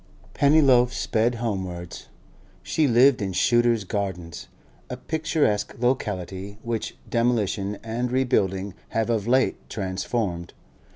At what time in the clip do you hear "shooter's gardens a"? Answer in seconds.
3.33-4.97